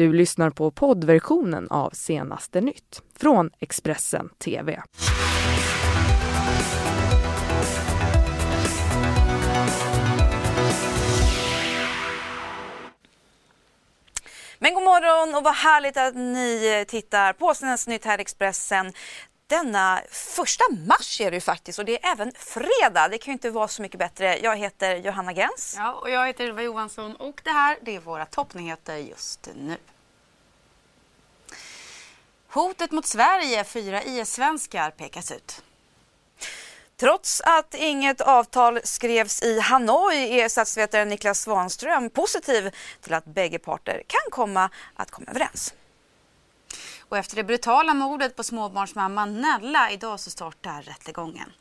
Du 0.00 0.12
lyssnar 0.12 0.50
på 0.50 0.70
poddversionen 0.70 1.68
av 1.70 1.90
senaste 1.90 2.60
nytt 2.60 3.02
från 3.18 3.50
Expressen 3.58 4.28
TV. 4.44 4.82
Men 14.58 14.74
god 14.74 14.82
morgon 14.82 15.34
och 15.34 15.44
vad 15.44 15.54
härligt 15.54 15.96
att 15.96 16.14
ni 16.14 16.78
eh, 16.80 16.84
tittar 16.84 17.32
på 17.32 17.54
Senaste 17.54 17.90
nytt 17.90 18.04
här 18.04 18.18
i 18.18 18.20
Expressen. 18.20 18.92
Denna 19.50 20.02
första 20.10 20.64
mars 20.86 21.20
är 21.20 21.30
det 21.30 21.36
ju 21.36 21.40
faktiskt 21.40 21.78
och 21.78 21.84
det 21.84 22.04
är 22.04 22.12
även 22.12 22.32
fredag. 22.38 23.08
Det 23.08 23.18
kan 23.18 23.32
ju 23.32 23.32
inte 23.32 23.50
vara 23.50 23.68
så 23.68 23.82
mycket 23.82 23.98
bättre. 23.98 24.38
Jag 24.38 24.56
heter 24.56 24.96
Johanna 24.96 25.32
Gens. 25.32 25.74
Ja, 25.78 25.92
och 25.92 26.10
jag 26.10 26.26
heter 26.26 26.44
Ylva 26.44 26.62
Johansson 26.62 27.16
och 27.16 27.40
det 27.44 27.50
här 27.50 27.78
det 27.82 27.96
är 27.96 28.00
våra 28.00 28.26
toppnyheter 28.26 28.96
just 28.96 29.48
nu. 29.54 29.76
Hotet 32.48 32.92
mot 32.92 33.06
Sverige, 33.06 33.64
fyra 33.64 34.02
IS-svenskar 34.02 34.90
pekas 34.90 35.32
ut. 35.32 35.62
Trots 36.96 37.40
att 37.40 37.74
inget 37.74 38.20
avtal 38.20 38.80
skrevs 38.84 39.42
i 39.42 39.60
Hanoi 39.60 40.40
är 40.40 40.48
statsvetaren 40.48 41.08
Niklas 41.08 41.40
Svanström 41.40 42.10
positiv 42.10 42.70
till 43.00 43.14
att 43.14 43.24
bägge 43.24 43.58
parter 43.58 44.02
kan 44.06 44.30
komma 44.30 44.70
att 44.94 45.10
komma 45.10 45.30
överens. 45.30 45.74
Och 47.10 47.18
efter 47.18 47.36
det 47.36 47.44
brutala 47.44 47.94
mordet 47.94 48.36
på 48.36 48.42
småbarnsmamman 48.42 49.40
Nella 49.40 49.90
idag 49.90 50.20
så 50.20 50.30
startar 50.30 50.82
rättegången. 50.82 51.52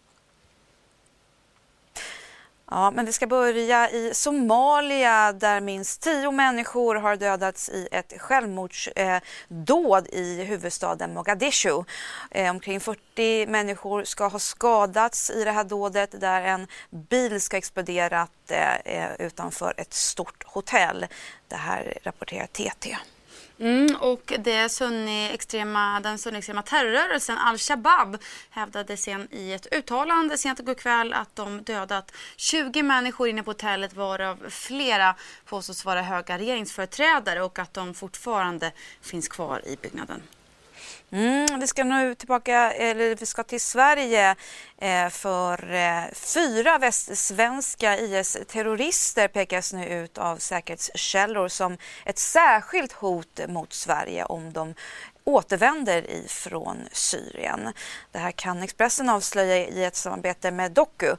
Ja, 2.72 2.92
men 2.92 3.06
vi 3.06 3.14
ska 3.14 3.28
börja 3.28 3.90
i 3.90 4.14
Somalia 4.14 5.34
där 5.34 5.62
minst 5.62 6.02
tio 6.02 6.32
människor 6.32 6.96
har 6.96 7.16
dödats 7.16 7.70
i 7.70 7.88
ett 7.92 8.14
självmordsdåd 8.18 10.08
eh, 10.12 10.20
i 10.20 10.44
huvudstaden 10.44 11.14
Mogadishu. 11.14 11.84
Eh, 12.32 12.50
omkring 12.50 12.80
40 12.80 13.48
människor 13.48 14.04
ska 14.04 14.28
ha 14.28 14.40
skadats 14.40 15.30
i 15.30 15.44
det 15.44 15.52
här 15.52 15.64
dådet 15.64 16.22
där 16.22 16.42
en 16.42 16.68
bil 16.90 17.42
ska 17.42 17.56
ha 17.56 17.58
exploderat 17.58 18.52
eh, 18.86 19.12
utanför 19.20 19.74
ett 19.78 19.94
stort 19.94 20.44
hotell. 20.48 21.06
Det 21.48 21.56
här 21.56 21.98
rapporterar 22.04 22.48
TT. 22.48 22.98
Mm, 23.60 23.96
och 23.96 24.34
det 24.40 24.70
sunni-extrema, 24.70 26.00
den 26.00 26.18
sunni-extrema 26.18 26.62
terrorrörelsen 26.62 27.38
al-Shabab 27.38 28.18
hävdade 28.50 28.98
sen 28.98 29.28
i 29.32 29.54
ett 29.54 29.74
uttalande 29.74 30.38
sent 30.38 30.60
igår 30.60 30.74
kväll 30.74 31.14
att 31.14 31.36
de 31.36 31.64
dödat 31.64 32.12
20 32.36 32.84
människor 32.84 33.28
inne 33.28 33.44
på 33.44 33.52
hotellet 33.52 33.94
varav 33.94 34.50
flera 34.50 35.16
påstås 35.46 35.86
vara 35.86 36.02
höga 36.02 36.38
regeringsföreträdare 36.38 37.42
och 37.42 37.60
att 37.60 37.74
de 37.74 37.94
fortfarande 37.94 38.72
finns 39.02 39.28
kvar 39.28 39.62
i 39.66 39.78
byggnaden. 39.82 40.22
Mm, 41.12 41.60
vi 41.60 41.68
ska 41.68 41.84
nu 41.84 42.16
tillbaka, 42.16 42.72
eller 42.72 43.16
vi 43.16 43.26
ska 43.26 43.44
till 43.44 43.62
Sverige 43.62 44.36
eh, 44.78 45.10
för 45.10 45.74
eh, 45.74 46.14
fyra 46.14 46.78
västsvenska 46.78 47.98
IS-terrorister 47.98 49.28
pekas 49.28 49.74
nu 49.74 49.86
ut 49.86 50.18
av 50.18 50.38
säkerhetskällor 50.38 51.48
som 51.48 51.78
ett 52.06 52.20
särskilt 52.20 52.92
hot 52.92 53.40
mot 53.48 53.74
Sverige 53.74 54.26
om 54.26 54.54
de 54.54 54.76
återvänder 55.30 56.12
ifrån 56.12 56.78
Syrien. 56.92 57.74
Det 58.12 58.20
här 58.20 58.32
kan 58.32 58.64
Expressen 58.64 59.10
avslöja 59.10 59.58
i 59.58 59.84
ett 59.84 59.96
samarbete 59.96 60.52
med 60.52 60.72
Doku. 60.72 61.16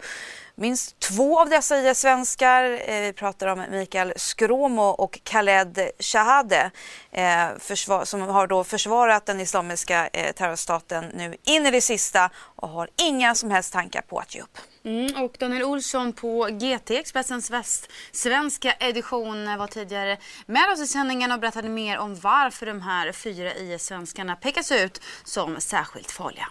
Minst 0.54 1.00
två 1.00 1.40
av 1.40 1.48
dessa 1.48 1.78
IS-svenskar, 1.78 2.80
eh, 2.86 3.00
vi 3.00 3.12
pratar 3.12 3.46
om 3.46 3.64
Mikael 3.70 4.12
Skråmo 4.16 4.82
och 4.82 5.20
Khaled 5.24 5.90
Shahade, 5.98 6.70
eh, 7.12 7.48
som 8.04 8.20
har 8.20 8.46
då 8.46 8.64
försvarat 8.64 9.26
den 9.26 9.40
islamiska 9.40 10.06
eh, 10.06 10.32
terrorstaten 10.32 11.04
nu 11.04 11.36
in 11.44 11.66
i 11.66 11.70
det 11.70 11.80
sista 11.80 12.30
och 12.34 12.68
har 12.68 12.88
inga 12.96 13.34
som 13.34 13.50
helst 13.50 13.72
tankar 13.72 14.02
på 14.02 14.18
att 14.18 14.34
ge 14.34 14.40
upp. 14.40 14.58
Mm, 14.84 15.24
och 15.24 15.36
Daniel 15.40 15.64
Olsson 15.64 16.12
på 16.12 16.48
GT, 16.50 16.90
Expressens 16.90 17.50
västsvenska 17.50 18.72
edition, 18.72 19.58
var 19.58 19.66
tidigare 19.66 20.16
med 20.46 20.72
oss 20.72 20.80
i 20.80 20.86
sändningen 20.86 21.32
och 21.32 21.40
berättade 21.40 21.68
mer 21.68 21.98
om 21.98 22.14
varför 22.14 22.66
de 22.66 22.80
här 22.80 23.12
fyra 23.12 23.52
IS-svenskarna 23.54 24.36
pekas 24.36 24.72
ut 24.72 25.00
som 25.24 25.56
särskilt 25.60 26.10
farliga. 26.10 26.46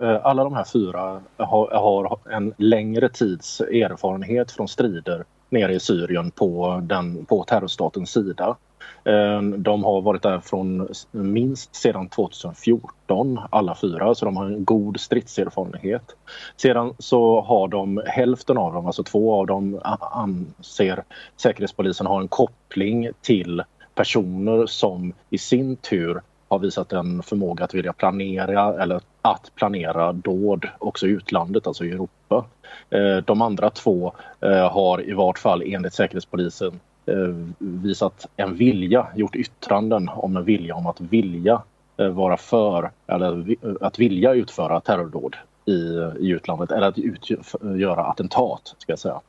Eh, 0.00 0.26
alla 0.26 0.44
de 0.44 0.54
här 0.54 0.64
fyra 0.64 1.22
har, 1.36 1.70
har, 1.70 2.18
en 2.32 2.54
längre 2.56 3.08
tids 3.08 3.60
erfarenhet 3.60 4.52
från 4.52 4.68
strider 4.68 5.24
nere 5.48 5.74
i 5.74 5.80
Syrien 5.80 6.30
på, 6.30 6.80
den, 6.82 7.24
på 7.24 7.44
terrorstatens 7.44 8.10
sida. 8.10 8.56
Ehm, 9.04 9.62
de 9.62 9.84
har 9.84 10.00
varit 10.00 10.22
där 10.22 10.40
från 10.40 10.88
minst 11.10 11.74
sedan 11.74 12.08
2014 12.08 13.40
alla 13.50 13.74
fyra 13.74 14.14
så 14.14 14.24
de 14.24 14.36
har 14.36 14.46
en 14.46 14.64
god 14.64 15.00
stridserfarenhet. 15.00 16.16
Sedan 16.56 16.94
så 16.98 17.40
har 17.40 17.68
de 17.68 18.02
hälften 18.06 18.58
av 18.58 18.72
dem, 18.72 18.86
alltså 18.86 19.02
två 19.02 19.34
av 19.34 19.46
dem 19.46 19.80
anser 20.00 21.04
Säkerhetspolisen 21.36 22.06
har 22.06 22.20
en 22.20 22.28
koppling 22.28 23.08
till 23.20 23.62
personer 23.94 24.66
som 24.66 25.12
i 25.30 25.38
sin 25.38 25.76
tur 25.76 26.20
har 26.48 26.58
visat 26.58 26.92
en 26.92 27.22
förmåga 27.22 27.64
att 27.64 27.74
vilja 27.74 27.92
planera 27.92 28.82
eller 28.82 29.00
att 29.22 29.52
planera 29.54 30.12
dåd 30.12 30.68
också 30.78 31.06
i 31.06 31.10
utlandet, 31.10 31.66
alltså 31.66 31.84
i 31.84 31.90
Europa. 31.90 32.44
Ehm, 32.90 33.22
de 33.26 33.42
andra 33.42 33.70
två 33.70 34.12
eh, 34.40 34.72
har 34.72 35.08
i 35.08 35.12
vart 35.12 35.38
fall 35.38 35.62
enligt 35.66 35.94
Säkerhetspolisen 35.94 36.80
Eh, 37.10 37.34
visat 37.58 38.26
en 38.36 38.54
vilja, 38.54 39.06
gjort 39.14 39.36
yttranden 39.36 40.08
om 40.08 40.36
en 40.36 40.44
vilja 40.44 40.74
om 40.74 40.86
att 40.86 41.00
vilja 41.00 41.62
eh, 41.96 42.08
vara 42.08 42.36
för 42.36 42.90
eller 43.06 43.50
eh, 43.50 43.74
att 43.80 43.98
vilja 43.98 44.32
utföra 44.32 44.80
terrordåd 44.80 45.36
i, 45.64 45.72
i 46.20 46.28
utlandet 46.28 46.70
eller 46.72 46.86
att 46.86 46.98
utgöra 46.98 48.04
attentat 48.04 48.74
ska 48.78 48.92
jag 48.92 48.98
säga. 48.98 49.20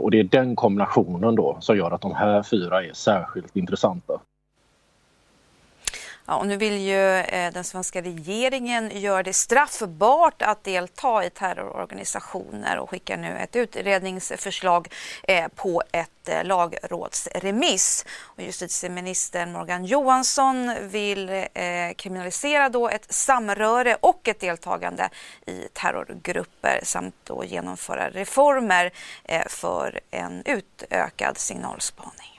Och 0.00 0.10
det 0.10 0.20
är 0.20 0.24
den 0.24 0.56
kombinationen 0.56 1.34
då 1.34 1.56
som 1.60 1.76
gör 1.76 1.90
att 1.90 2.00
de 2.00 2.14
här 2.14 2.42
fyra 2.42 2.84
är 2.84 2.92
särskilt 2.92 3.56
intressanta. 3.56 4.20
Ja, 6.30 6.36
och 6.36 6.46
nu 6.46 6.56
vill 6.56 6.78
ju 6.78 7.14
eh, 7.14 7.52
den 7.52 7.64
svenska 7.64 8.02
regeringen 8.02 8.90
göra 9.00 9.22
det 9.22 9.32
straffbart 9.32 10.42
att 10.42 10.64
delta 10.64 11.24
i 11.24 11.30
terrororganisationer 11.30 12.78
och 12.78 12.90
skickar 12.90 13.16
nu 13.16 13.38
ett 13.38 13.56
utredningsförslag 13.56 14.88
eh, 15.22 15.48
på 15.48 15.82
ett 15.92 16.28
eh, 16.28 16.44
lagrådsremiss. 16.44 18.04
Och 18.20 18.42
justitieminister 18.42 19.46
Morgan 19.46 19.84
Johansson 19.84 20.74
vill 20.82 21.28
eh, 21.28 21.46
kriminalisera 21.96 22.68
då 22.68 22.88
ett 22.88 23.12
samröre 23.12 23.96
och 24.00 24.28
ett 24.28 24.40
deltagande 24.40 25.08
i 25.46 25.68
terrorgrupper 25.72 26.80
samt 26.82 27.14
då 27.24 27.44
genomföra 27.44 28.10
reformer 28.10 28.90
eh, 29.24 29.46
för 29.46 30.00
en 30.10 30.42
utökad 30.46 31.38
signalspaning 31.38 32.37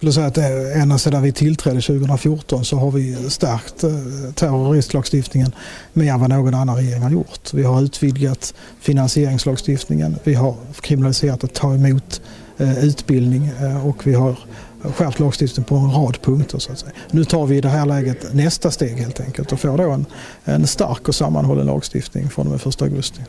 skulle 0.00 0.12
säga 0.12 0.26
att 0.26 0.38
eh, 0.38 0.82
ända 0.82 0.98
sedan 0.98 1.22
vi 1.22 1.32
tillträdde 1.32 1.80
2014 1.80 2.64
så 2.64 2.76
har 2.76 2.90
vi 2.90 3.30
stärkt 3.30 3.84
eh, 3.84 3.90
terroristlagstiftningen 4.34 5.52
mer 5.92 6.12
än 6.12 6.20
vad 6.20 6.30
någon 6.30 6.54
annan 6.54 6.76
regering 6.76 7.02
har 7.02 7.10
gjort. 7.10 7.54
Vi 7.54 7.62
har 7.62 7.82
utvidgat 7.82 8.54
finansieringslagstiftningen, 8.80 10.16
vi 10.24 10.34
har 10.34 10.54
kriminaliserat 10.80 11.44
att 11.44 11.54
ta 11.54 11.74
emot 11.74 12.20
eh, 12.58 12.84
utbildning 12.84 13.50
och 13.84 14.06
vi 14.06 14.14
har 14.14 14.36
skärpt 14.82 15.20
lagstiftningen 15.20 15.68
på 15.68 15.76
en 15.76 15.92
rad 15.92 16.22
punkter. 16.22 16.58
Så 16.58 16.72
att 16.72 16.78
säga. 16.78 16.92
Nu 17.10 17.24
tar 17.24 17.46
vi 17.46 17.56
i 17.56 17.60
det 17.60 17.68
här 17.68 17.86
läget 17.86 18.34
nästa 18.34 18.70
steg 18.70 18.96
helt 18.96 19.20
enkelt 19.20 19.52
och 19.52 19.60
får 19.60 19.78
då 19.78 19.90
en, 19.90 20.06
en 20.44 20.66
stark 20.66 21.08
och 21.08 21.14
sammanhållen 21.14 21.66
lagstiftning 21.66 22.30
från 22.30 22.46
och 22.46 22.52
med 22.52 22.66
1 22.66 22.82
augusti. 22.82 23.20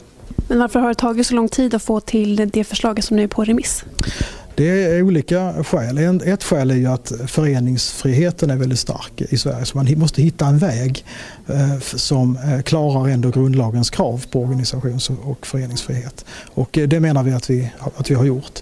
Men 0.48 0.59
varför 0.59 0.80
har 0.80 0.88
det 0.88 0.96
tagit 0.96 1.28
så 1.28 1.34
lång 1.34 1.50
tid 1.50 1.74
att 1.74 1.84
få 1.84 2.00
till 2.00 2.50
det 2.53 2.64
förslaget 2.64 3.06
som 3.06 3.18
nu 3.18 3.24
är 3.24 3.28
på 3.28 3.44
remiss? 3.44 3.84
Det 4.56 4.84
är 4.84 5.02
olika 5.02 5.64
skäl. 5.64 6.22
Ett 6.26 6.44
skäl 6.44 6.72
är 6.72 6.76
ju 6.76 6.88
att 6.88 7.12
föreningsfriheten 7.28 8.50
är 8.50 8.56
väldigt 8.56 8.80
stark 8.80 9.22
i 9.22 9.38
Sverige 9.38 9.66
så 9.66 9.78
man 9.78 10.00
måste 10.00 10.22
hitta 10.22 10.46
en 10.48 10.58
väg 10.58 11.06
eh, 11.48 11.80
som 11.80 12.38
eh, 12.38 12.62
klarar 12.62 13.08
ändå 13.08 13.30
grundlagens 13.30 13.90
krav 13.90 14.26
på 14.32 14.42
organisations 14.42 15.09
och 15.09 15.48
föreningsfrihet. 15.48 16.26
Och 16.53 16.78
eh, 16.78 16.88
det 16.88 17.00
menar 17.00 17.24
vi 17.24 17.32
att 17.32 17.50
vi, 17.50 17.72
att 17.98 18.12
vi 18.12 18.16
har 18.16 18.26
gjort. 18.26 18.59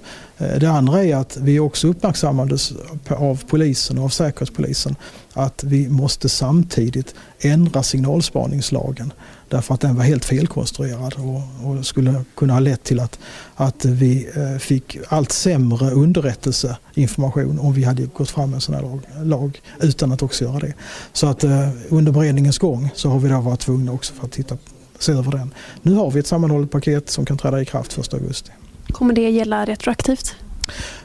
Det 0.60 0.68
andra 0.68 1.04
är 1.04 1.16
att 1.16 1.38
vi 1.38 1.60
också 1.60 1.88
uppmärksammades 1.88 2.74
av 3.08 3.44
polisen 3.48 3.98
och 3.98 4.04
av 4.04 4.10
Säkerhetspolisen 4.10 4.96
att 5.34 5.64
vi 5.64 5.90
måste 5.90 6.30
samtidigt 6.30 7.16
ändra 7.40 7.84
signalspaningslagen 7.84 9.14
därför 9.50 9.74
att 9.74 9.82
den 9.82 9.96
var 9.96 10.04
helt 10.04 10.26
felkonstruerad 10.26 11.16
och, 11.18 11.70
och 11.70 11.86
skulle 11.86 12.24
kunna 12.36 12.54
ha 12.54 12.60
lett 12.60 12.84
till 12.84 13.00
att, 13.00 13.20
att 13.56 13.86
vi 13.86 14.30
eh, 14.36 14.58
fick 14.58 14.98
allt 15.08 15.32
sämre 15.32 15.92
underrättelseinformation 15.92 17.60
om 17.60 17.74
vi 17.74 17.84
hade 17.84 18.06
gått 18.06 18.30
fram 18.30 18.50
med 18.50 18.56
en 18.56 18.62
sån 18.62 18.76
här 18.76 18.82
lag, 18.82 19.02
lag 19.24 19.62
utan 19.82 20.12
att 20.12 20.24
också 20.24 20.44
göra 20.44 20.60
det. 20.60 20.74
Så 21.14 21.28
att 21.28 21.44
eh, 21.44 21.70
under 21.90 22.12
beredningens 22.12 22.58
gång 22.58 22.90
så 22.96 23.10
har 23.10 23.20
vi 23.20 23.30
då 23.30 23.40
varit 23.40 23.60
tvungna 23.60 23.92
också 23.92 24.14
för 24.14 24.26
att 24.26 24.32
titta, 24.32 24.58
se 25.00 25.12
över 25.12 25.32
den. 25.32 25.54
Nu 25.82 25.94
har 25.94 26.12
vi 26.12 26.20
ett 26.20 26.28
sammanhållet 26.28 26.72
paket 26.72 27.10
som 27.10 27.26
kan 27.26 27.38
träda 27.38 27.62
i 27.62 27.66
kraft 27.66 27.98
1 27.98 28.14
augusti. 28.14 28.52
Kommer 28.88 29.14
det 29.14 29.30
gälla 29.30 29.66
retroaktivt? 29.66 30.36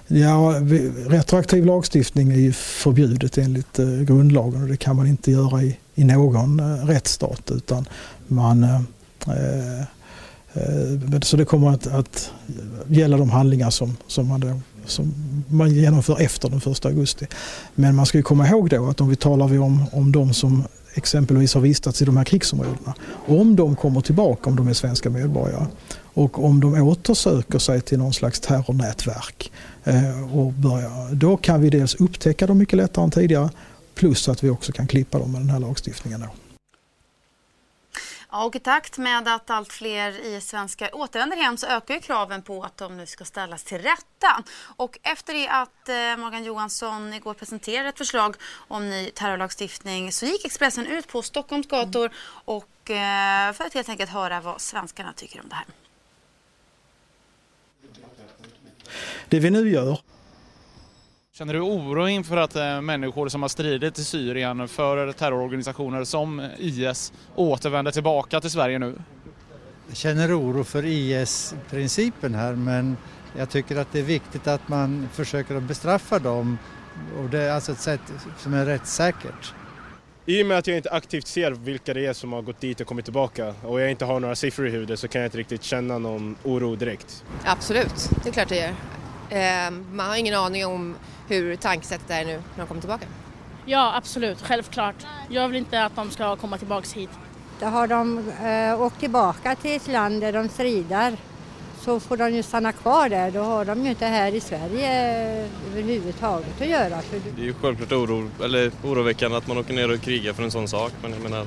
Ja, 0.07 0.55
retroaktiv 1.07 1.67
lagstiftning 1.67 2.33
är 2.33 2.37
ju 2.37 2.53
förbjudet 2.53 3.39
enligt 3.39 3.79
eh, 3.79 3.87
grundlagen 3.87 4.63
och 4.63 4.69
det 4.69 4.77
kan 4.77 4.97
man 4.97 5.07
inte 5.07 5.31
göra 5.31 5.63
i, 5.63 5.77
i 5.95 6.05
någon 6.05 6.61
eh, 6.61 6.87
rättsstat 6.87 7.51
utan 7.51 7.89
man 8.27 8.65
eh, 8.65 8.81
eh, 9.27 9.81
eh, 10.53 11.21
så 11.23 11.37
det 11.37 11.45
kommer 11.45 11.71
att, 11.71 11.87
att 11.87 12.31
gälla 12.89 13.17
de 13.17 13.31
handlingar 13.31 13.71
som, 13.71 13.97
som, 14.07 14.29
man 14.29 14.41
då, 14.41 14.61
som 14.87 15.15
man 15.49 15.71
genomför 15.71 16.21
efter 16.21 16.49
den 16.49 16.73
1 16.73 16.87
augusti. 16.87 17.27
Men 17.75 17.95
man 17.95 18.07
ska 18.07 18.19
ju 18.19 18.23
komma 18.23 18.49
ihåg 18.49 18.71
då 18.71 18.87
att 18.87 19.01
om 19.01 19.09
vi 19.09 19.17
talar 19.17 19.59
om, 19.59 19.85
om 19.93 20.13
de 20.13 20.35
som 20.35 20.65
exempelvis 20.95 21.55
har 21.55 21.61
vistats 21.61 22.03
i 22.03 22.05
de 22.05 22.17
här 22.17 22.25
krigsområdena. 22.25 22.95
Om 23.27 23.57
de 23.57 23.77
kommer 23.77 24.01
tillbaka, 24.01 24.51
om 24.51 24.57
de 24.57 24.69
är 24.69 24.73
svenska 24.73 25.11
medborgare 25.11 25.67
och 26.15 26.45
om 26.45 26.61
de 26.61 26.83
återsöker 26.83 27.59
sig 27.59 27.81
till 27.81 27.99
någon 27.99 28.13
slags 28.13 28.41
terrornätverk 28.41 29.53
eh, 29.85 30.37
och 30.39 30.53
börjar, 30.53 31.15
då 31.15 31.37
kan 31.37 31.61
vi 31.61 31.71
dels 31.71 31.95
upptäcka 31.95 32.47
dem 32.47 32.59
mycket 32.59 32.77
lättare 32.77 33.05
än 33.05 33.11
tidigare 33.11 33.51
plus 33.95 34.29
att 34.29 34.45
vi 34.45 34.51
också 34.51 34.73
kan 34.73 34.87
klippa 34.87 35.19
dem 35.19 35.33
med 35.33 35.41
den 35.41 35.51
här 35.51 35.61
lagstiftningen. 35.61 36.21
Då. 36.21 36.29
Ja, 38.35 38.45
och 38.45 38.57
i 38.57 38.59
takt 38.59 38.99
med 38.99 39.29
att 39.29 39.51
allt 39.51 39.73
fler 39.73 40.27
IS-svenskar 40.27 40.97
återvänder 40.97 41.37
hem 41.37 41.57
så 41.57 41.67
ökar 41.67 41.99
kraven 41.99 42.43
på 42.43 42.63
att 42.63 42.77
de 42.77 42.97
nu 42.97 43.07
ska 43.07 43.25
ställas 43.25 43.65
till 43.65 43.79
rätta. 43.79 44.45
Och 44.77 44.99
efter 45.03 45.35
det 45.35 45.49
att 45.49 45.89
eh, 45.89 45.95
Morgan 45.95 46.45
Johansson 46.45 47.15
igår 47.15 47.35
presenterade 47.35 47.89
ett 47.89 47.99
förslag 47.99 48.37
om 48.69 48.91
ny 48.91 49.11
terrorlagstiftning 49.11 50.13
så 50.13 50.27
gick 50.27 50.45
Expressen 50.45 50.87
ut 50.87 51.09
på 51.09 51.23
Stockholms 51.23 51.69
gator 51.69 52.11
och, 52.45 52.91
eh, 52.91 53.53
för 53.53 53.65
att 53.65 53.75
helt 53.75 53.89
enkelt 53.89 54.11
höra 54.11 54.41
vad 54.41 54.61
svenskarna 54.61 55.13
tycker 55.13 55.41
om 55.41 55.49
det 55.49 55.55
här. 55.55 55.67
Det 59.29 59.41
vi 59.41 59.51
nu 59.51 59.71
gör 59.71 59.99
Känner 61.39 61.55
du 61.55 61.61
oro 61.61 62.09
inför 62.09 62.37
att 62.37 62.57
eh, 62.57 62.81
människor 62.81 63.29
som 63.29 63.43
har 63.43 63.49
stridit 63.49 63.99
i 63.99 64.05
Syrien 64.05 64.69
för 64.69 65.13
terrororganisationer 65.13 66.05
som 66.05 66.49
IS 66.59 67.13
återvänder 67.35 67.93
tillbaka 67.93 68.41
till 68.41 68.51
Sverige 68.51 68.79
nu? 68.79 69.03
Jag 69.89 69.97
känner 69.97 70.41
oro 70.41 70.65
för 70.65 70.85
IS-principen 70.87 72.35
här 72.35 72.53
men 72.53 72.97
jag 73.39 73.51
tycker 73.51 73.77
att 73.77 73.93
det 73.93 73.99
är 73.99 74.03
viktigt 74.03 74.47
att 74.47 74.69
man 74.69 75.09
försöker 75.13 75.55
att 75.55 75.63
bestraffa 75.63 76.19
dem 76.19 76.59
och 77.19 77.31
det 77.31 77.43
är 77.43 77.53
alltså 77.53 77.73
ett 77.73 77.81
sätt 77.81 78.13
som 78.39 78.55
är 78.55 78.67
rättssäkert. 78.67 79.55
I 80.27 80.43
och 80.43 80.47
med 80.47 80.59
att 80.59 80.67
jag 80.67 80.77
inte 80.77 80.91
aktivt 80.91 81.27
ser 81.27 81.51
vilka 81.51 81.95
det 81.95 82.07
är 82.07 82.13
som 82.13 82.33
har 82.33 82.43
gått 82.43 82.61
dit 82.61 82.81
och 82.81 82.87
kommit 82.87 83.05
tillbaka 83.05 83.55
och 83.63 83.81
jag 83.81 83.91
inte 83.91 84.05
har 84.05 84.21
några 84.21 84.37
siffror 84.37 84.67
i 84.67 84.71
huvudet 84.71 85.01
så 85.01 85.09
kan 85.09 85.21
jag 85.21 85.29
inte 85.29 85.39
riktigt 85.39 85.63
känna 85.63 85.99
någon 85.99 86.37
oro 86.43 86.77
direkt. 86.77 87.25
Absolut, 87.45 88.11
det 88.23 88.29
är 88.29 88.33
klart 88.33 88.49
det 88.49 88.57
gör. 88.57 88.75
Eh, 89.31 89.71
man 89.71 90.07
har 90.07 90.17
ingen 90.17 90.35
aning 90.35 90.67
om 90.67 90.97
hur 91.29 91.57
tankesättet 91.57 92.11
är 92.11 92.25
nu 92.25 92.33
när 92.33 92.57
de 92.57 92.67
kommer 92.67 92.81
tillbaka. 92.81 93.07
Ja, 93.67 93.93
absolut. 93.97 94.43
Självklart. 94.43 95.07
Jag 95.29 95.49
vill 95.49 95.59
inte 95.59 95.85
att 95.85 95.97
de 95.97 96.11
ska 96.11 96.37
komma 96.37 96.59
tillbaka 96.59 96.87
hit. 96.95 97.11
Då 97.61 97.67
har 97.67 97.87
de 97.87 98.19
eh, 98.45 98.83
åkt 98.83 99.01
tillbaka 99.01 99.57
till 99.57 99.77
ett 99.77 99.89
land 99.89 100.21
där 100.21 100.33
de 100.33 100.49
strider 100.49 101.17
så 101.85 102.01
får 102.01 102.17
de 102.17 102.35
ju 102.35 102.43
stanna 102.43 102.73
kvar 102.73 103.09
där. 103.09 103.31
Då 103.31 103.41
har 103.41 103.65
de 103.65 103.85
ju 103.85 103.91
inte 103.91 104.07
här 104.07 104.35
i 104.35 104.41
Sverige 104.41 104.91
överhuvudtaget 105.71 106.61
att 106.61 106.69
göra. 106.69 107.01
Det 107.37 107.43
är 107.43 107.45
ju 107.45 107.55
självklart 107.55 107.93
oro, 107.93 108.31
eller 108.45 108.71
oroväckande 108.85 109.37
att 109.37 109.47
man 109.47 109.59
åker 109.59 109.75
ner 109.75 109.95
och 109.95 110.01
krigar 110.01 110.33
för 110.33 110.43
en 110.43 110.51
sån 110.51 110.69
sak 110.69 110.93
men 111.03 111.13
jag 111.13 111.23
menar, 111.23 111.47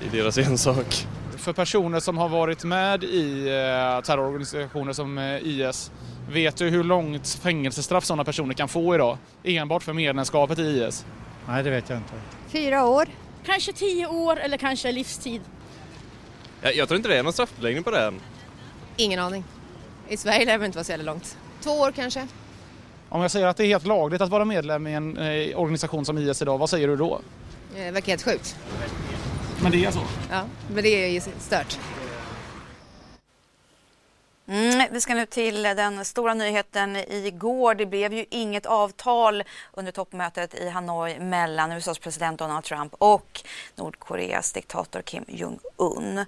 det 0.00 0.18
är 0.18 0.22
deras 0.22 0.38
ensak. 0.48 1.06
För 1.36 1.52
personer 1.52 2.00
som 2.00 2.18
har 2.18 2.28
varit 2.28 2.64
med 2.64 3.04
i 3.04 3.40
eh, 3.40 4.04
terrororganisationer 4.04 4.92
som 4.92 5.18
eh, 5.18 5.36
IS 5.42 5.90
Vet 6.30 6.56
du 6.56 6.68
hur 6.68 6.84
långt 6.84 7.28
fängelsestraff 7.28 8.04
sådana 8.04 8.24
personer 8.24 8.54
kan 8.54 8.68
få 8.68 8.94
idag? 8.94 9.18
Enbart 9.44 9.82
för 9.82 9.92
medlemskapet 9.92 10.58
i 10.58 10.62
IS? 10.62 11.06
Nej, 11.48 11.62
det 11.62 11.70
vet 11.70 11.88
jag 11.88 11.98
inte. 11.98 12.12
Fyra 12.48 12.86
år. 12.86 13.08
Kanske 13.46 13.72
tio 13.72 14.06
år 14.06 14.36
eller 14.40 14.56
kanske 14.56 14.92
livstid. 14.92 15.40
Jag, 16.62 16.76
jag 16.76 16.88
tror 16.88 16.96
inte 16.96 17.08
det 17.08 17.18
är 17.18 17.22
någon 17.22 17.32
straffbeläggning 17.32 17.84
på 17.84 17.90
det 17.90 18.04
än. 18.06 18.20
Ingen 18.96 19.20
aning. 19.20 19.44
I 20.08 20.16
Sverige 20.16 20.44
lär 20.44 20.58
det 20.58 20.66
inte 20.66 20.78
vara 20.78 20.84
så 20.84 20.92
jävla 20.92 21.12
långt. 21.12 21.36
Två 21.60 21.70
år 21.70 21.92
kanske. 21.92 22.26
Om 23.08 23.22
jag 23.22 23.30
säger 23.30 23.46
att 23.46 23.56
det 23.56 23.64
är 23.64 23.68
helt 23.68 23.86
lagligt 23.86 24.20
att 24.20 24.30
vara 24.30 24.44
medlem 24.44 24.86
i 24.86 24.92
en 24.94 25.18
eh, 25.18 25.60
organisation 25.60 26.04
som 26.04 26.18
IS 26.18 26.42
idag, 26.42 26.58
vad 26.58 26.70
säger 26.70 26.88
du 26.88 26.96
då? 26.96 27.20
Det 27.74 27.90
verkar 27.90 28.08
helt 28.12 28.22
sjukt. 28.22 28.56
Men 29.62 29.72
det 29.72 29.84
är 29.84 29.90
så? 29.90 30.00
Ja, 30.30 30.42
men 30.74 30.82
det 30.82 31.04
är 31.04 31.08
ju 31.08 31.20
stört. 31.38 31.78
Mm, 34.48 34.88
vi 34.92 35.00
ska 35.00 35.14
nu 35.14 35.26
till 35.26 35.62
den 35.62 36.04
stora 36.04 36.34
nyheten 36.34 36.96
igår. 36.96 37.74
Det 37.74 37.86
blev 37.86 38.12
ju 38.12 38.24
inget 38.30 38.66
avtal 38.66 39.42
under 39.72 39.92
toppmötet 39.92 40.54
i 40.54 40.68
Hanoi 40.68 41.18
mellan 41.18 41.72
USAs 41.72 41.98
president 41.98 42.38
Donald 42.38 42.64
Trump 42.64 42.94
och 42.98 43.42
Nordkoreas 43.76 44.52
diktator 44.52 45.02
Kim 45.02 45.24
Jong-Un. 45.28 46.24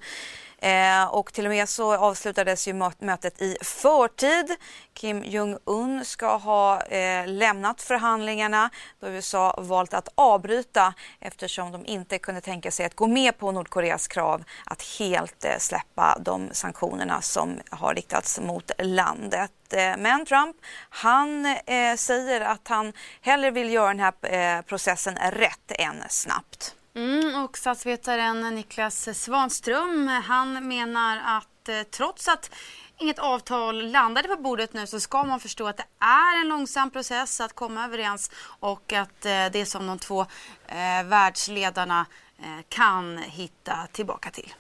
Eh, 0.59 1.05
och 1.05 1.33
till 1.33 1.47
och 1.47 1.51
med 1.51 1.69
så 1.69 1.97
avslutades 1.97 2.69
ju 2.69 2.73
mötet 2.99 3.43
i 3.43 3.57
förtid. 3.63 4.57
Kim 4.95 5.25
Jong-Un 5.25 6.05
ska 6.05 6.37
ha 6.37 6.83
eh, 6.83 7.27
lämnat 7.27 7.83
förhandlingarna 7.83 8.71
då 9.01 9.09
USA 9.09 9.55
valt 9.59 9.95
att 9.95 10.09
avbryta 10.15 10.95
eftersom 11.21 11.73
de 11.73 11.87
inte 11.87 12.19
kunde 12.19 12.41
tänka 12.41 12.71
sig 12.71 12.87
att 12.87 12.95
gå 12.95 13.07
med 13.07 13.39
på 13.39 13.53
Nordkoreas 13.53 14.09
krav 14.09 14.45
att 14.65 14.83
helt 14.99 15.45
eh, 15.45 15.59
släppa 15.59 16.19
de 16.21 16.49
sanktionerna 16.53 17.23
som 17.23 17.61
har 17.71 17.95
riktats 17.95 18.41
mot 18.41 18.71
landet. 18.79 19.53
Eh, 19.73 19.97
men 19.99 20.27
Trump, 20.27 20.57
han 20.91 21.47
eh, 21.47 21.97
säger 21.97 22.41
att 22.41 22.69
han 22.69 22.93
hellre 23.21 23.51
vill 23.51 23.73
göra 23.73 23.89
den 23.89 24.01
här 24.01 24.13
eh, 24.23 24.63
processen 24.63 25.19
rätt 25.33 25.73
än 25.79 26.03
snabbt. 26.09 26.75
Mm, 26.97 27.45
och 27.45 27.59
statsvetaren 27.59 28.55
Niklas 28.55 29.23
Svanström 29.23 30.09
han 30.09 30.69
menar 30.69 31.21
att 31.25 31.69
eh, 31.69 31.83
trots 31.91 32.29
att 32.29 32.51
inget 32.99 33.19
avtal 33.19 33.91
landade 33.91 34.29
på 34.29 34.37
bordet 34.37 34.73
nu 34.73 34.87
så 34.87 35.01
ska 35.01 35.25
man 35.25 35.41
förstå 35.41 35.67
att 35.67 35.77
det 35.77 35.87
är 35.99 36.41
en 36.41 36.49
långsam 36.49 36.91
process 36.91 37.41
att 37.41 37.53
komma 37.53 37.85
överens 37.85 38.31
och 38.61 38.93
att 38.93 39.25
eh, 39.25 39.47
det 39.53 39.57
är 39.57 39.65
som 39.65 39.87
de 39.87 39.99
två 39.99 40.21
eh, 40.67 41.05
världsledarna 41.05 42.07
eh, 42.39 42.65
kan 42.69 43.19
hitta 43.19 43.87
tillbaka 43.93 44.31
till. 44.31 44.53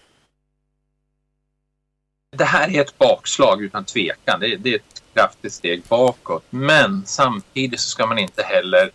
Det 2.36 2.44
här 2.44 2.76
är 2.76 2.80
ett 2.80 2.98
bakslag 2.98 3.62
utan 3.62 3.84
tvekan. 3.84 4.40
Det 4.40 4.56
det 4.56 4.70
är 4.70 4.76
ett 4.76 5.02
kraftigt 5.14 5.52
steg 5.52 5.82
bakåt. 5.88 6.44
Men 6.50 7.06
samtidigt 7.06 7.80
så 7.80 7.88
ska 7.88 8.06
man 8.06 8.18
inte 8.18 8.42
heller 8.42 8.90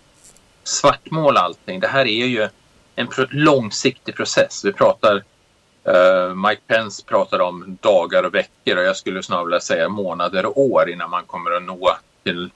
svartmåla 0.63 1.39
allting. 1.39 1.79
Det 1.79 1.87
här 1.87 2.05
är 2.05 2.25
ju 2.25 2.49
en 3.01 3.07
pro 3.07 3.25
långsiktig 3.29 4.15
process. 4.15 4.65
Vi 4.65 4.73
pratar, 4.73 5.15
uh, 5.87 6.35
Mike 6.35 6.61
Pence 6.67 7.03
pratar 7.05 7.39
om 7.39 7.77
dagar 7.81 8.23
och 8.23 8.35
veckor 8.35 8.77
och 8.77 8.83
jag 8.83 8.97
skulle 8.97 9.23
snarare 9.23 9.45
vilja 9.45 9.59
säga 9.59 9.89
månader 9.89 10.45
och 10.45 10.59
år 10.59 10.89
innan 10.89 11.09
man 11.09 11.25
kommer 11.25 11.51
att 11.51 11.63
nå 11.63 11.97
till 12.23 12.49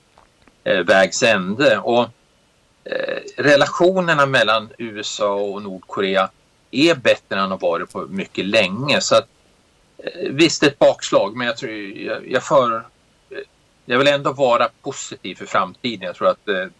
uh, 0.68 0.80
vägs 0.80 1.22
ände. 1.22 1.78
Och 1.78 2.02
uh, 2.02 3.42
relationerna 3.42 4.26
mellan 4.26 4.68
USA 4.78 5.34
och 5.34 5.62
Nordkorea 5.62 6.30
är 6.70 6.94
bättre 6.94 7.40
än 7.40 7.50
de 7.50 7.58
varit 7.58 7.92
på 7.92 8.06
mycket 8.06 8.44
länge. 8.44 9.00
Så 9.00 9.16
att, 9.16 9.28
visst 10.30 10.62
ett 10.62 10.78
bakslag, 10.78 11.36
men 11.36 11.46
jag, 11.46 11.56
tror, 11.56 11.72
jag, 11.72 12.30
jag, 12.30 12.42
för, 12.42 12.82
jag 13.84 13.98
vill 13.98 14.08
ändå 14.08 14.32
vara 14.32 14.68
positiv 14.82 15.34
för 15.34 15.46
framtiden. 15.46 16.06
Jag 16.06 16.16
tror 16.16 16.28
att 16.28 16.44
det, 16.44 16.70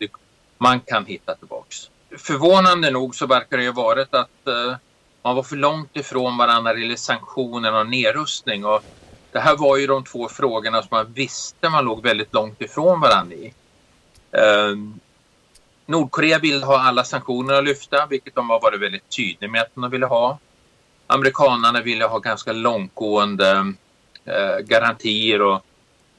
man 0.59 0.81
kan 0.81 1.07
hitta 1.07 1.35
tillbaks 1.35 1.91
förvånande 2.19 2.91
nog 2.91 3.15
så 3.15 3.27
verkar 3.27 3.57
det 3.57 3.63
ju 3.63 3.73
varit 3.73 4.15
att 4.15 4.49
eh, 4.49 4.77
man 5.23 5.37
var 5.37 5.43
för 5.43 5.57
långt 5.57 5.97
ifrån 5.97 6.37
varandra 6.37 6.63
när 6.63 6.75
det 6.75 6.81
gäller 6.81 6.97
sanktioner 6.97 7.75
och 7.75 7.87
nedrustning. 7.87 8.65
Och 8.65 8.83
det 9.33 9.41
här 9.41 9.57
var 9.57 9.77
ju 9.77 9.87
de 9.87 10.05
två 10.05 10.29
frågorna 10.29 10.83
som 10.83 10.89
man 10.91 11.13
visste 11.13 11.69
man 11.69 11.85
låg 11.85 12.03
väldigt 12.03 12.35
långt 12.35 12.61
ifrån 12.61 13.01
varandra 13.01 13.37
i. 13.37 13.55
Eh, 14.33 14.77
Nordkorea 15.87 16.39
vill 16.39 16.63
ha 16.63 16.81
alla 16.81 17.05
sanktionerna 17.05 17.61
lyfta, 17.61 18.07
vilket 18.07 18.35
de 18.35 18.51
har 18.51 18.61
varit 18.61 18.81
väldigt 18.81 19.17
tydliga 19.17 19.51
med 19.51 19.63
att 19.63 19.75
de 19.75 19.91
ville 19.91 20.07
ha. 20.07 20.39
Amerikanerna 21.07 21.81
ville 21.81 22.05
ha 22.05 22.19
ganska 22.19 22.53
långtgående 22.53 23.75
eh, 24.25 24.59
garantier 24.65 25.43
och 25.43 25.65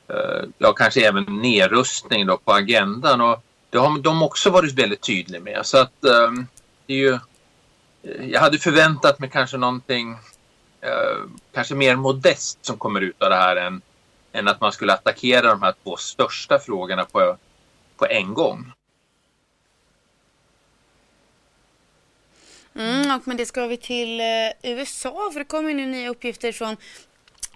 eh, 0.10 0.44
ja, 0.58 0.74
kanske 0.74 1.08
även 1.08 1.24
nedrustning 1.24 2.26
då 2.26 2.38
på 2.38 2.54
agendan. 2.54 3.22
Och 3.22 3.44
det 3.70 3.78
har 3.78 4.00
de 4.00 4.24
också 4.24 4.50
varit 4.50 4.74
väldigt 4.74 5.02
tydliga 5.02 5.42
med. 5.42 5.66
Så 5.66 5.78
att 5.78 5.94
um, 6.02 6.48
det 6.86 6.94
är 6.94 6.98
ju, 6.98 7.14
eh, 8.04 8.30
jag 8.30 8.40
hade 8.40 8.58
förväntat 8.58 9.20
mig 9.20 9.30
kanske 9.30 9.58
någonting 9.58 10.12
uh, 10.12 11.30
kanske 11.54 11.76
mer 11.76 11.96
modest 11.96 12.66
som 12.66 12.78
kommer 12.78 13.02
ut 13.02 13.22
av 13.22 13.30
det 13.30 13.36
här 13.36 13.56
än, 13.56 13.82
än 14.32 14.48
att 14.48 14.62
man 14.62 14.72
skulle 14.72 14.94
attackera 14.94 15.48
de 15.48 15.62
här 15.62 15.74
två 15.84 15.96
största 15.98 16.60
frågorna 16.60 17.06
på, 17.06 17.38
på 17.98 18.06
en 18.06 18.34
gång. 18.34 18.72
Mm, 22.78 23.16
och 23.16 23.28
med 23.28 23.38
det 23.38 23.46
ska 23.46 23.68
vi 23.68 23.78
till 23.78 24.20
eh, 24.20 24.26
USA 24.64 25.30
för 25.34 25.40
det 25.40 25.46
kommer 25.46 25.74
nu 25.74 25.86
nya 25.86 26.10
uppgifter 26.10 26.52
från 26.52 26.78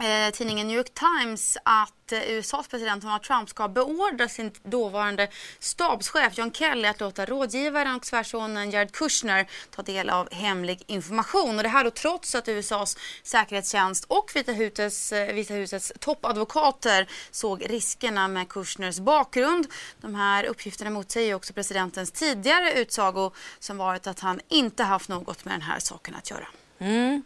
eh, 0.01 0.31
tidningen 0.31 0.67
New 0.67 0.77
York 0.77 0.93
Times 0.93 1.57
att 1.63 2.11
eh, 2.11 2.29
USAs 2.29 2.67
president 2.67 3.03
Donald 3.03 3.23
Trump 3.23 3.49
ska 3.49 3.67
beordra 3.67 4.27
sin 4.27 4.51
dåvarande 4.63 5.27
stabschef 5.59 6.37
John 6.37 6.51
Kelly 6.51 6.87
att 6.87 6.99
låta 6.99 7.25
rådgivaren 7.25 7.95
och 7.95 8.05
svärsonen 8.05 8.71
Jared 8.71 8.91
Kushner 8.91 9.47
ta 9.75 9.81
del 9.81 10.09
av 10.09 10.33
hemlig 10.33 10.83
information. 10.87 11.57
Och 11.57 11.63
det 11.63 11.69
här 11.69 11.83
då 11.83 11.91
trots 11.91 12.35
att 12.35 12.47
USAs 12.47 12.97
säkerhetstjänst 13.23 14.05
och 14.07 14.31
Vita 14.35 14.51
husets, 14.51 15.11
eh, 15.11 15.33
Vita 15.33 15.53
husets 15.53 15.93
toppadvokater 15.99 17.07
såg 17.31 17.69
riskerna 17.69 18.27
med 18.27 18.49
Kushners 18.49 18.99
bakgrund. 18.99 19.67
De 20.01 20.15
här 20.15 20.43
uppgifterna 20.43 20.89
motsäger 20.89 21.35
också 21.35 21.53
presidentens 21.53 22.11
tidigare 22.11 22.73
utsago 22.73 23.31
som 23.59 23.77
varit 23.77 24.07
att 24.07 24.19
han 24.19 24.41
inte 24.47 24.83
haft 24.83 25.09
något 25.09 25.45
med 25.45 25.53
den 25.53 25.61
här 25.61 25.79
saken 25.79 26.15
att 26.15 26.29
göra. 26.29 26.47
Mm. 26.81 27.23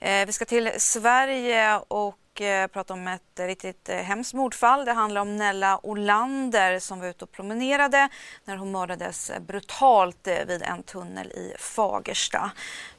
Eh, 0.00 0.26
vi 0.26 0.32
ska 0.32 0.44
till 0.44 0.70
Sverige 0.78 1.78
och 1.88 2.40
eh, 2.40 2.66
prata 2.66 2.94
om 2.94 3.08
ett 3.08 3.40
riktigt 3.40 3.88
eh, 3.88 3.96
hemskt 3.96 4.34
mordfall. 4.34 4.84
Det 4.84 4.92
handlar 4.92 5.20
om 5.20 5.36
Nella 5.36 5.86
Olander 5.86 6.78
som 6.78 7.00
var 7.00 7.06
ute 7.06 7.24
och 7.24 7.32
promenerade 7.32 8.08
när 8.44 8.56
hon 8.56 8.72
mördades 8.72 9.32
brutalt 9.40 10.26
eh, 10.26 10.44
vid 10.46 10.62
en 10.62 10.82
tunnel 10.82 11.26
i 11.26 11.54
Fagersta. 11.58 12.50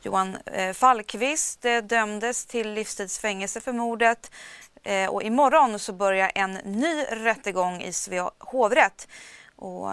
Johan 0.01 0.38
eh, 0.45 0.69
eh, 1.65 1.83
dömdes 1.83 2.45
till 2.45 2.74
livstidsfängelse 2.74 3.62
för 3.62 3.74
mordet 3.74 4.31
eh, 4.83 5.09
och 5.09 5.24
imorgon 5.24 5.79
så 5.79 5.93
börjar 5.93 6.31
en 6.35 6.53
ny 6.53 7.03
rättegång 7.03 7.81
i 7.81 7.93
Svea 7.93 8.31
hovrätt. 8.39 9.07
Och 9.55 9.91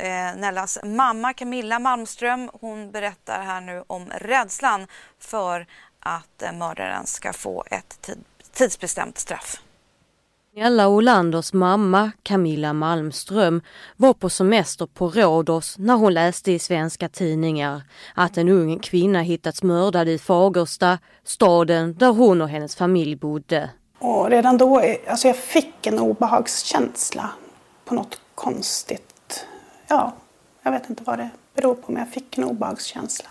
eh, 0.00 0.36
Nellas 0.36 0.78
mamma 0.84 1.32
Camilla 1.32 1.78
Malmström 1.78 2.50
hon 2.60 2.90
berättar 2.90 3.42
här 3.42 3.60
nu 3.60 3.84
om 3.86 4.10
rädslan 4.20 4.86
för 5.18 5.66
att 6.00 6.42
eh, 6.42 6.52
mördaren 6.52 7.06
ska 7.06 7.32
få 7.32 7.64
ett 7.70 8.10
tidsbestämt 8.52 9.18
straff. 9.18 9.60
Nella 10.56 10.88
Olanders 10.88 11.52
mamma 11.52 12.10
Camilla 12.22 12.72
Malmström 12.72 13.62
var 13.96 14.14
på 14.14 14.30
semester 14.30 14.86
på 14.86 15.08
Rhodos 15.08 15.78
när 15.78 15.94
hon 15.94 16.14
läste 16.14 16.52
i 16.52 16.58
svenska 16.58 17.08
tidningar 17.08 17.82
att 18.14 18.36
en 18.36 18.48
ung 18.48 18.78
kvinna 18.78 19.20
hittats 19.20 19.62
mördad 19.62 20.08
i 20.08 20.18
Fagersta, 20.18 20.98
staden 21.24 21.94
där 21.94 22.12
hon 22.12 22.42
och 22.42 22.48
hennes 22.48 22.76
familj 22.76 23.16
bodde. 23.16 23.70
Och 23.98 24.30
redan 24.30 24.58
då, 24.58 24.82
alltså 25.08 25.28
jag 25.28 25.36
fick 25.36 25.86
en 25.86 25.98
obehagskänsla 25.98 27.30
på 27.84 27.94
något 27.94 28.20
konstigt. 28.34 29.46
Ja, 29.86 30.12
jag 30.62 30.70
vet 30.72 30.90
inte 30.90 31.02
vad 31.02 31.18
det 31.18 31.30
beror 31.54 31.74
på 31.74 31.92
men 31.92 32.02
jag 32.02 32.08
fick 32.12 32.38
en 32.38 32.44
obehagskänsla. 32.44 33.28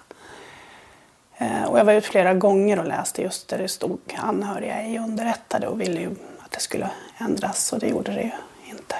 Eh, 1.37 1.63
och 1.63 1.79
jag 1.79 1.85
var 1.85 1.93
ute 1.93 2.07
flera 2.07 2.33
gånger 2.33 2.79
och 2.79 2.87
läste 2.87 3.21
just 3.21 3.47
där 3.47 3.57
det 3.57 3.67
stod 3.67 3.99
anhöriga 4.17 4.81
ej 4.81 4.99
underrättade 4.99 5.67
och 5.67 5.81
ville 5.81 6.01
ju 6.01 6.09
att 6.39 6.51
det 6.51 6.59
skulle 6.59 6.89
ändras 7.17 7.73
och 7.73 7.79
det 7.79 7.87
gjorde 7.87 8.11
det 8.11 8.21
ju 8.21 8.31
inte. 8.69 8.95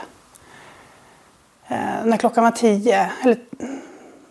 Eh, 1.67 2.05
när 2.05 2.17
klockan 2.17 2.43
var 2.43 2.51
tio, 2.51 3.11
eller 3.21 3.39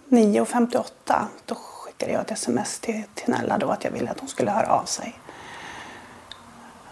9.58 0.09 1.25
då 1.47 1.55
skickade 1.55 2.12
jag 2.12 2.21
ett 2.21 2.31
sms 2.31 2.79
till, 2.79 3.02
till 3.14 3.35
Nella 3.35 3.59
då 3.59 3.71
att 3.71 3.85
jag 3.85 3.91
ville 3.91 4.11
att 4.11 4.21
hon 4.21 4.29
skulle 4.29 4.50
höra 4.50 4.67
av 4.67 4.85
sig. 4.85 5.19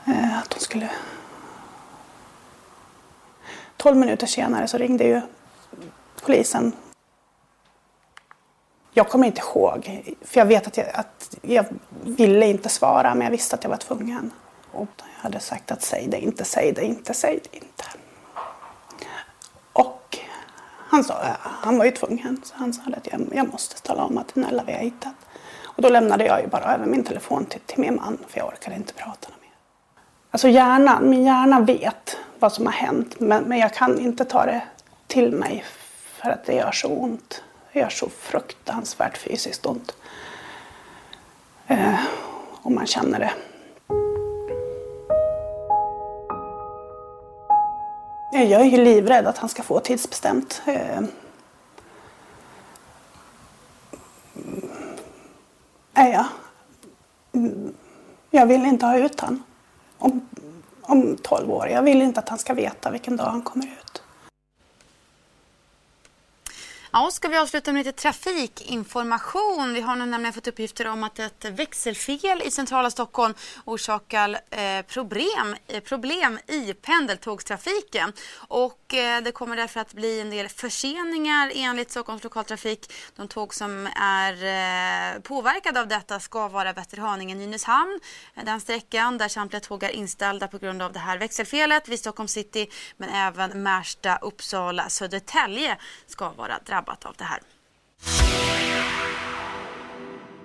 Eh, 0.07 0.39
att 0.39 0.53
hon 0.53 0.61
skulle... 0.61 0.91
Tolv 3.81 3.97
minuter 3.97 4.27
senare 4.27 4.69
så 4.69 4.79
ringde 4.79 5.05
ju 5.05 5.21
polisen 6.23 6.73
jag 8.93 9.09
kommer 9.09 9.27
inte 9.27 9.41
ihåg, 9.41 10.03
för 10.23 10.41
jag 10.41 10.47
vet 10.47 10.67
att 10.67 10.77
jag, 10.77 10.87
att 10.95 11.37
jag 11.43 11.65
ville 12.03 12.47
inte 12.47 12.69
svara 12.69 13.15
men 13.15 13.25
jag 13.25 13.31
visste 13.31 13.57
att 13.57 13.65
jag 13.65 13.71
var 13.71 13.77
tvungen. 13.77 14.31
Och 14.73 14.89
jag 14.99 15.23
hade 15.23 15.41
sagt 15.41 15.71
att 15.71 15.83
säg 15.83 16.09
det 16.09 16.19
inte, 16.19 16.45
säg 16.45 16.73
det 16.73 16.85
inte, 16.85 17.15
säg 17.15 17.41
det 17.51 17.57
inte. 17.57 17.85
Och 19.73 20.19
han 20.89 21.05
sa, 21.05 21.25
han 21.41 21.79
var 21.79 21.85
ju 21.85 21.91
tvungen, 21.91 22.41
så 22.45 22.55
han 22.57 22.73
sa 22.73 22.83
att 22.97 23.07
jag, 23.13 23.21
jag 23.33 23.53
måste 23.53 23.83
tala 23.83 24.05
om 24.05 24.19
att 24.19 24.37
Nella 24.37 24.65
vi 24.65 24.73
har 24.73 24.81
hittat. 24.81 25.15
Och 25.63 25.83
då 25.83 25.89
lämnade 25.89 26.25
jag 26.25 26.41
ju 26.41 26.47
bara 26.47 26.75
över 26.75 26.87
min 26.87 27.05
telefon 27.05 27.45
till, 27.45 27.61
till 27.61 27.81
min 27.81 27.97
man 27.97 28.19
för 28.29 28.39
jag 28.39 28.49
orkade 28.49 28.77
inte 28.77 28.93
prata 28.93 29.29
mer. 29.29 29.55
Alltså 30.31 30.49
hjärnan, 30.49 31.11
min 31.11 31.25
hjärna 31.25 31.61
vet 31.61 32.17
vad 32.41 32.53
som 32.53 32.67
har 32.67 32.73
hänt 32.73 33.21
men, 33.21 33.45
men 33.45 33.59
jag 33.59 33.75
kan 33.75 33.99
inte 33.99 34.25
ta 34.25 34.47
det 34.47 34.63
till 35.07 35.33
mig 35.33 35.65
för 36.23 36.31
att 36.31 36.45
det 36.45 36.55
gör 36.55 36.73
så 36.73 36.89
ont. 36.89 37.43
Det 37.73 37.79
gör 37.79 37.89
så 37.89 38.09
fruktansvärt 38.09 39.19
fysiskt 39.19 39.67
ont. 39.67 39.97
Eh, 41.67 42.01
och 42.63 42.73
man 42.73 42.87
känner 42.87 43.19
det. 43.19 43.33
Jag 48.33 48.61
är 48.61 48.65
ju 48.65 48.85
livrädd 48.85 49.27
att 49.27 49.39
han 49.39 49.49
ska 49.49 49.63
få 49.63 49.81
tidsbestämt. 49.81 50.63
Eh, 50.67 51.03
är 55.95 56.13
jag. 56.13 56.27
Mm. 57.33 57.75
Jag 58.31 58.47
vill 58.47 58.65
inte 58.65 58.87
ha 58.87 58.99
ut 58.99 59.21
honom 59.21 59.43
om, 59.99 60.29
om 60.83 61.17
12 61.23 61.51
år. 61.51 61.69
Jag 61.69 61.83
vill 61.83 62.03
inte 62.03 62.21
att 62.21 62.29
han 62.29 62.39
ska 62.39 62.55
veta 62.55 62.91
vilken 62.91 63.17
dag 63.17 63.25
han 63.25 63.43
kommer 63.43 63.67
ut. 63.67 64.03
Ja, 66.93 67.11
ska 67.13 67.29
vi 67.29 67.39
avsluta 67.39 67.73
med 67.73 67.87
lite 67.87 68.03
trafikinformation. 68.03 69.75
Vi 69.75 69.81
har 69.81 69.97
nu 69.97 70.07
nämligen 70.07 70.33
fått 70.33 70.47
uppgifter 70.47 70.87
om 70.87 71.05
att 71.05 71.19
ett 71.19 71.45
växelfel 71.45 72.43
i 72.43 72.51
centrala 72.51 72.91
Stockholm 72.91 73.35
orsakar 73.65 74.41
eh, 74.51 74.83
problem, 74.83 75.57
eh, 75.67 75.81
problem 75.81 76.39
i 76.47 76.75
pendeltågstrafiken. 76.75 78.13
Och 78.49 78.80
Eh, 78.95 79.23
det 79.23 79.33
kommer 79.33 79.57
därför 79.57 79.81
att 79.81 79.93
bli 79.93 80.21
en 80.21 80.31
del 80.31 80.49
förseningar 80.49 81.53
enligt 81.55 81.91
Stockholms 81.91 82.25
lokaltrafik. 82.25 82.93
De 83.17 83.29
tåg 83.29 83.55
som 83.55 83.89
är 83.97 84.33
eh, 84.33 85.21
påverkade 85.21 85.81
av 85.81 85.89
detta 85.89 86.21
ska 86.21 86.49
vara 86.49 86.73
Västerhaninge-Nynäshamn. 86.73 88.01
Eh, 88.35 88.45
den 88.45 88.61
sträckan 88.61 89.19
där 89.19 89.29
samtliga 89.29 89.61
tåg 89.61 89.83
är 89.83 89.91
inställda 89.91 90.49
på 90.49 90.59
grund 90.59 90.83
av 90.83 90.93
det 90.93 90.99
här 90.99 91.19
växelfelet 91.19 91.89
vid 91.89 91.99
Stockholm 91.99 92.29
city. 92.29 92.67
Men 92.97 93.09
även 93.09 93.63
Märsta, 93.63 94.17
Uppsala, 94.17 94.89
Södertälje 94.89 95.77
ska 96.07 96.31
vara 96.31 96.59
drabbat 96.67 97.05
av 97.05 97.15
det 97.19 97.25
här. 97.25 97.41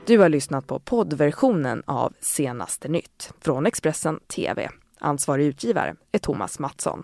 Du 0.06 0.20
har 0.20 0.30
lyssnat 0.30 0.68
på 0.68 0.80
poddversionen 0.80 1.84
av 1.86 2.14
Senaste 2.20 2.88
nytt 2.88 3.34
från 3.42 3.66
Expressen 3.66 4.20
TV. 4.20 4.70
Ansvarig 5.00 5.46
utgivare 5.46 5.96
är 6.12 6.20
Thomas 6.20 6.60
Mattsson. 6.60 7.04